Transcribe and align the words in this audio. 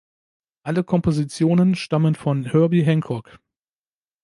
Alle 0.63 0.83
Kompositionen 0.83 1.75
stammen 1.75 2.15
von 2.15 2.43
Herbie 2.43 2.81
Hancock. 2.83 3.39